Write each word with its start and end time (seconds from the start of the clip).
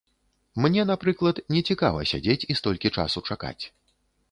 Мне, 0.63 0.85
напрыклад, 0.91 1.41
не 1.57 1.61
цікава 1.69 2.07
сядзець 2.13 2.47
і 2.51 2.59
столькі 2.63 2.93
часу 2.99 3.25
чакаць. 3.31 3.59